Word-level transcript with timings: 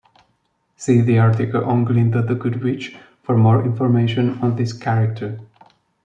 See 0.77 1.01
the 1.01 1.19
article 1.19 1.63
on 1.63 1.85
Glinda 1.85 2.23
the 2.23 2.33
Good 2.33 2.63
Witch 2.63 2.97
for 3.21 3.37
more 3.37 3.63
information 3.63 4.39
on 4.39 4.55
this 4.55 4.73
character. 4.73 5.39